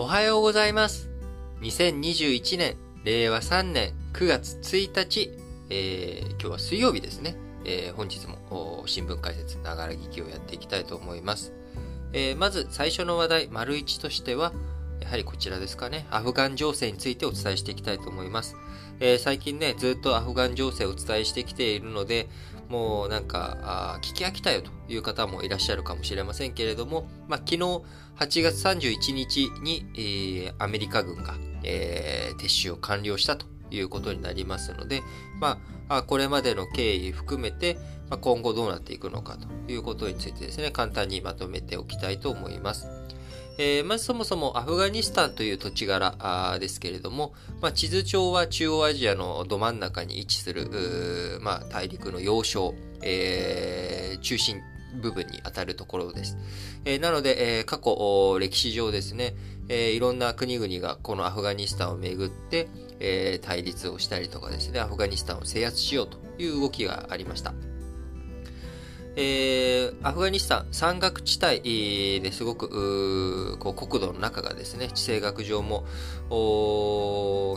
[0.00, 1.10] おはようございます。
[1.60, 5.30] 2021年、令和3年9月1日、
[5.68, 7.36] えー、今日は水曜日ですね。
[7.66, 11.52] えー、本日も新聞解説、ながら聞きをやっていきたいと思います。
[12.14, 14.54] えー、まず最初の話題、丸1としては、
[15.02, 16.06] やはりこちらですかね。
[16.10, 18.56] アフガン情勢についてお伝えしていきたいと思います。
[19.00, 22.30] えー、最近ね、ずっとアフガン情勢をお伝えしてきているので、
[22.70, 27.82] もうなんか、あ聞き飽きたよという方もいらっしゃるかもしれませんけれども、まあ、昨日8
[28.42, 35.02] 月31日に、えー、アメリカ軍が、えー、撤収を完了したということになりますので、
[35.40, 37.74] まあ、これまでの経緯含めて、
[38.08, 42.99] まあ、今後どうなっていくのかということについてですね、簡単にまとめておきたいと思います。
[43.62, 54.62] えー、まずそもそもアフガニスタンという土地柄ですけれども、まあ、地図上は中央アジアのど真ん中に位置する、まあ、大陸の要衝、えー、中心
[55.02, 56.38] 部分に当たるところです。
[56.86, 59.34] えー、なので、えー、過去、歴史上ですね、
[59.68, 62.66] えー、いろんな国々がこのアフガニスタンをめぐって、
[62.98, 67.52] え、対立をしたりとかですね、アフガニスタンを制圧しようという動きがありました。
[69.16, 75.84] えー、アフガニスタン山岳地帯ですごくこう国土の中がですね地政学上も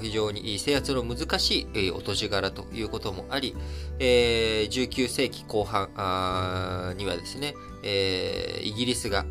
[0.00, 3.54] 非常に制圧の難しいお土地柄ということもあり、
[3.98, 9.24] えー、19世紀後半にはですね、えー、イギリスが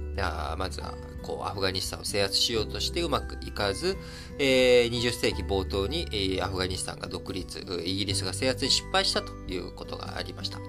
[0.58, 3.98] まずはこうアフガニスタンを制圧しようとしてうまくいかず、
[4.40, 10.60] えー、20世紀冒頭に、えー、アフガニスタンが独立、イギリスが制圧に失敗したということがありました。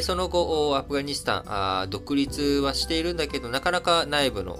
[0.00, 4.58] その後、アフガニスタン、独立はしているんだけど、なかなか内部の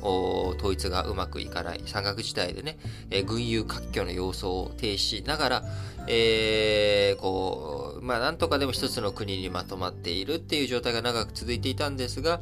[0.58, 1.80] 統一がうまくいかない。
[1.86, 2.77] 山岳地帯でね、
[3.25, 5.62] 軍友割拠の様相を停止しながら、
[6.06, 12.41] えー、こう、まあ、なんとかでも一つの国にまとまっているっていう状態が長く続いていたんですが、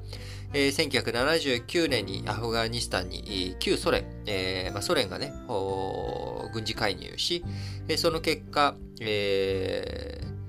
[0.52, 5.33] えー、1979年にアフガニスタンに旧ソ連、えーまあ、ソ連がね、
[6.52, 7.44] 軍事介入し、
[7.96, 10.39] その結果、えー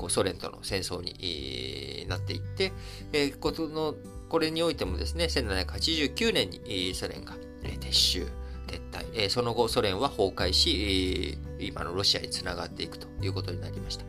[0.00, 2.72] こうソ連との戦争になっていって、
[3.12, 3.94] えー、ことの
[4.30, 8.22] これにおいてもですね、1789年にソ連が撤収、
[8.66, 14.06] 撤退、えー、その後ソ連は崩壊し、今のロシアにつながっていくということになりました。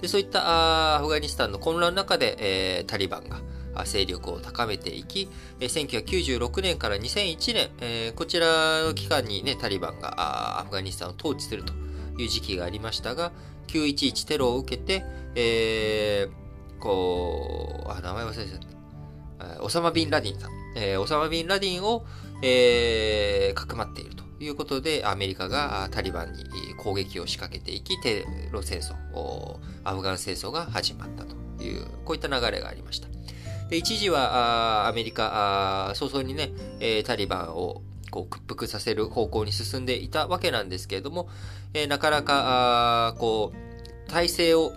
[0.00, 2.36] でそういったアフガニスタンの混乱の中で、
[2.78, 3.40] えー、タリバンが
[3.84, 5.28] 勢力を高めていき、
[5.60, 11.74] 1996年から2001年、えー、こちらの期間にね、タリバンがアフガニスタンを統治すると
[12.18, 13.32] いう時期がありましたが、
[13.68, 15.04] 911テロを受けて、
[15.34, 19.62] えー、こう、あ、名前忘れちゃった。
[19.62, 20.50] オサマ・ビン・ラディンさん。
[20.76, 22.04] えー、オサマ・ビン・ラディンを、
[22.42, 26.44] えー、かくまっているということで、アメリカがタリバンに
[26.78, 28.94] 攻撃を仕掛けていき、テロ戦争、
[29.84, 33.08] アフガン戦争が始まったという、こういった流れがありました。
[33.68, 41.28] で一時はアメリカ早々にね、えー、タリバンをこう屈服させる方向に進んでいたわけなんですけれども、
[41.74, 44.72] えー、なかなか、こう、体制を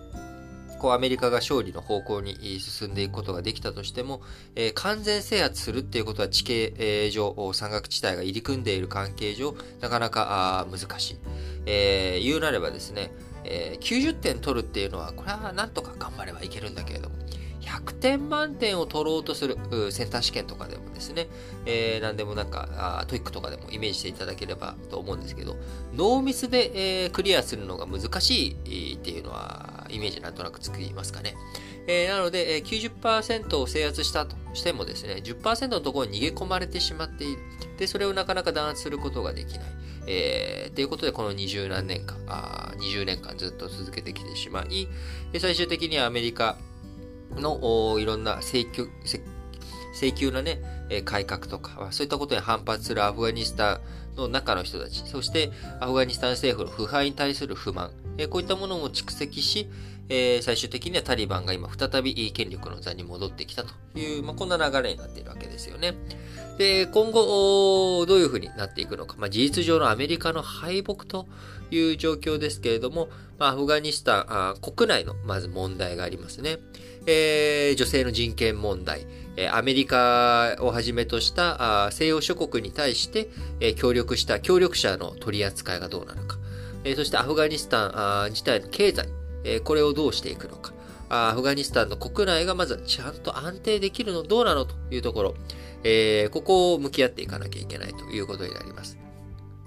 [0.79, 4.22] こうアメリカが勝利の方向に進んでいくことができたとしても、
[4.56, 11.18] えー、完全制圧するっていうことは地形上、山岳地帯が入り組んでいる関係上、なかなか難しい。
[11.66, 13.12] えー、言うなればですね、
[13.44, 17.16] えー、90点取るっていうのは、これはなんとか頑張ればいけるんだけれども、
[17.69, 19.57] 100点満点を取ろうとする
[19.91, 21.28] センター試験とかでもですね、
[21.66, 25.56] えー、何でもなんか TOEIC とかでもイメージしていただければと思うんですけど、
[25.94, 31.35] ノーミスで、えー、クリアするのが難しいっていうのはイメージなんとなくつきますかね。
[31.88, 37.40] えー、なので、えー、90%を制圧したとしてもですね、10%のところに逃げ込まれてしまっている。
[37.78, 39.68] で、それをなかなか弾圧することができない。
[40.07, 44.88] えー、ということで、この20何年間、あ20年間ずっと続けてきてしまい、
[45.40, 46.57] 最終的にはアメリカ、
[47.39, 48.89] のいろんな請求、
[49.94, 50.61] 請求なね、
[51.05, 53.81] 改革とか、そういったことに反発するアフガニスタ
[54.16, 57.91] ンの中の人たち、そしてアフガニスタン政府の腐敗に対する不満、
[58.29, 59.69] こういったものも蓄積し、
[60.41, 65.94] 最終的にはタリバンが今再び権力の座に戻ってきたという、まあ、こんな流れになっているわけですよね。
[66.57, 69.15] で、今後、どういうふうになっていくのか。
[69.19, 71.27] まあ、事実上のアメリカの敗北と
[71.69, 76.57] いう状況ですけれども、まあ、アフガニスタン国内のまず問題がありますね。
[77.11, 79.07] えー、女性の人権問題、
[79.51, 83.29] アメリカをはじめとした西洋諸国に対して、
[83.75, 86.38] 協力した協力者の取り扱いがどうなのか。
[86.95, 89.09] そしてアフガニスタン自体の経済、
[89.63, 90.73] これをどうしていくのか。
[91.09, 95.35] アフガニスタンの国内がまずちゃんと安定できるのどうなのというところ、
[96.29, 98.97] ここを向き合っていかなきゃいけないということになります。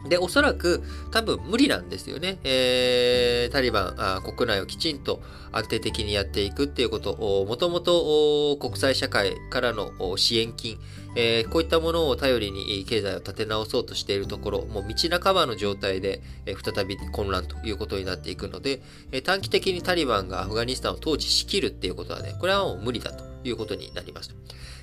[0.08, 2.38] で、おそらく多分無理なんですよね。
[2.44, 5.22] えー、タリバンあ国内をきちんと
[5.52, 10.78] 安定的にやっていくっていうことを、もともと国際社会からの支援金、
[11.14, 18.82] えー、こういったものを頼りに経済を立て直そうとしているところ、もう道半ばの状態で、えー、再び混乱ということになっていくので、
[19.12, 24.34] えー、短期的にタリバンがアフガニスタンを統治しきるっていうことはね、これはもう無理だということになります。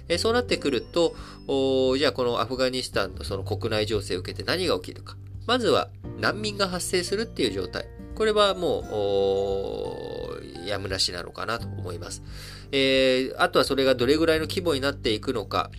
[0.09, 1.15] えそうなってくると、
[1.97, 5.15] じゃあこのアフガニスタンのその国内情勢を受けて何が起きるか。
[5.47, 5.89] まずは
[6.19, 7.87] 難民が発生するっていう状態。
[8.15, 8.83] これはも
[10.33, 12.21] う、やむなしなのかなと思います。
[12.71, 15.71] えー、あとはそれがどれぐらいの規模になっていくのか、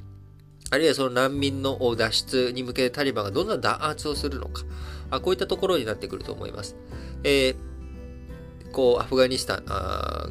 [0.70, 4.62] あるいはその難民の脱出に向けてタリバンがどんな弾圧をするのか、
[5.10, 6.76] あこういったところになってくると思います。
[7.24, 9.64] えー、こう、アフガニスタン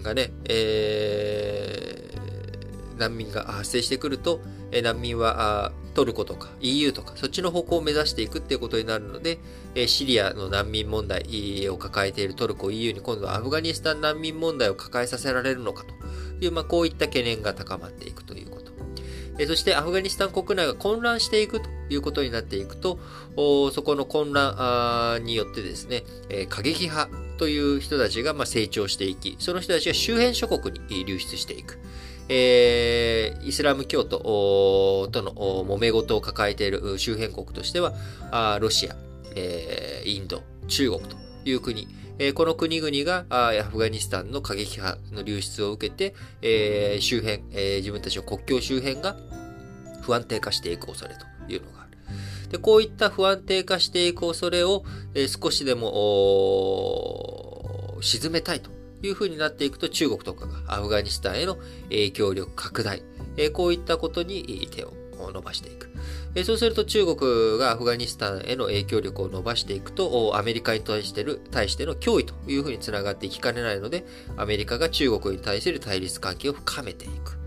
[0.04, 2.19] がね、え、
[3.00, 4.42] 難民が発生してくると、
[4.84, 9.40] 難民はトルコとか EU とかそっちの方向を目指していくっていうことになるので、
[9.88, 15.84] シリアの難民問題を抱えているトルコ EU に今度はアフガニスタン難民問題を抱えさせられるのか
[16.40, 18.70] という、まあ、こういった懸念が高まっていくということ。
[19.48, 23.00] そしてアフガニスタン国内が混乱していくということになっていくと、
[23.72, 26.04] そこの混乱によってですね、
[26.50, 31.80] 過激派という人たちが成長していき、その人たちが周辺諸国に流出していく。
[32.30, 34.20] えー、イスラム教徒
[35.12, 35.34] との
[35.66, 37.94] 揉め事を抱えている周辺国としては、
[38.32, 38.96] あロシア、
[39.36, 41.88] えー、インド、中国という国、
[42.20, 49.16] えー、この国々がアフガニスタンの過激派の流出を受けて、えー、周辺、えー、自分たちの国境周辺が
[50.02, 51.90] 不安定化していく恐れというのがある。
[52.50, 54.84] でこういった不安定化していく恐れを、
[55.14, 55.90] えー、少しでも
[58.02, 58.72] 沈めたいと
[59.08, 63.04] いう風になっていくと中国とかがアフガニスタンへの影響力拡大、
[63.38, 64.94] えこういったことに手を
[65.32, 65.90] 伸ばしていく。
[66.36, 74.06] えそうすると中国がアフガニスタンへの影響力を伸ばしていくと、アメリカに対してる対しての脅威というふうにつながっていきかねないので、
[74.38, 77.38] アメリカが中国に対する対立関係を深めていく。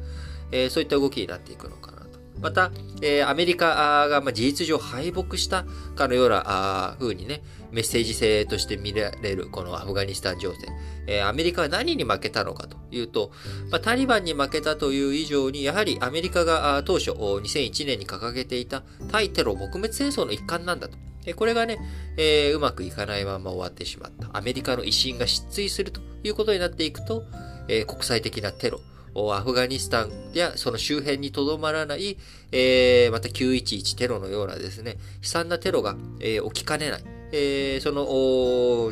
[0.51, 1.92] えそういった動きになっていくのか。
[2.41, 5.65] また、えアメリカが、ま事実上敗北した
[5.95, 7.43] かのような風にね、
[7.73, 10.59] メッセージ性として見られるこのアフガニスタン情勢。
[11.07, 13.33] えー、アメリカは何に負けたのかというと、
[13.71, 20.97] まあ、タリバンに負けたという以上に、やはりアメリカが当初2001年に掲げていた対テロ撲滅戦争の一環なんだと。
[21.37, 21.79] これがね、
[22.17, 24.37] えー、うまくいかないまま終わってしまった。
[24.37, 27.25] アメリカの威信が失墜するということになっていくと、
[27.69, 28.81] えー、国際的なテロ、
[29.15, 32.17] アフガニスタンやその周辺にとどまらない、
[32.51, 34.93] えー、また911テロのようなですね、
[35.23, 37.05] 悲惨なテロが、えー、起きかねない。
[37.35, 38.05] えー、その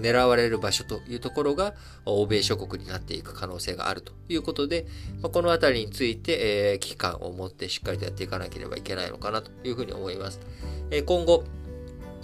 [0.00, 1.74] 狙われる場所というところが
[2.06, 4.86] 欧米諸国になっていく可能性があるということで、
[5.20, 10.40] まあ、このあたりについて、えー、危機感を持ってしっかりとやっていかなければいけないのかなというふうに思います。
[10.90, 11.44] えー、今後、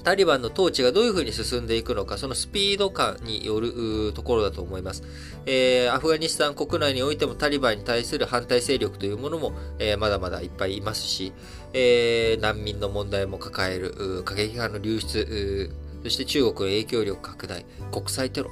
[0.06, 5.02] タリバンの統治がどういうふうに進んでいくのか、そのスピード感によるところだと思います。
[5.46, 11.32] えー、アフガニスタン国内においてもタリバンに対する反対勢力というものも、えー、まだまだいっぱいいますし、
[11.72, 15.72] えー、難民の問題も抱える過激派の流出、
[16.04, 18.50] そして中国の影響力拡大、国際テロ、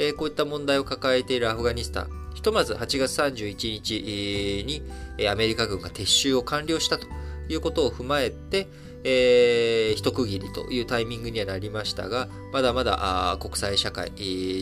[0.00, 4.82] えー、こういった問題を抱えているアフガニスタン、ひとまず8月31日に
[5.28, 7.06] アメリカ軍が撤収を完了したと
[7.48, 8.66] いうことを踏まえて、
[9.08, 14.10] えー、一区切りというタイミングにはなりましたが、まだまだ国際社会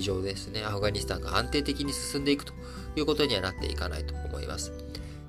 [0.03, 2.53] 上ですね、アフガニスタンが安定的に進んでいくと
[2.95, 4.84] いうことにはなっていかないと思います。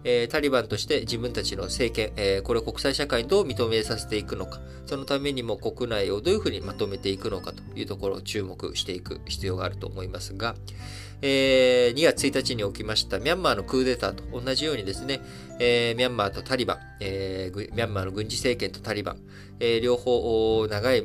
[0.05, 10.55] えー、タリバンとして自分たちの政権、えー、これを国際社会にどう認めさせていくのか、そのためにも国内をどういうふうにまとめていくのかというところを注目していく必要があると思いますが、
[11.21, 15.21] えー、2月1日に起きましたミャンマーのクーデターと同じようにですね、
[15.59, 19.21] えー、ミャンマーとタリバン、えー、ミャンマーの軍事政権とタリバン、
[19.59, 21.03] えー、両方長い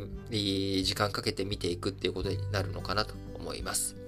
[0.84, 3.99] 時間かけて見ていくっていうことになるのかなと思います。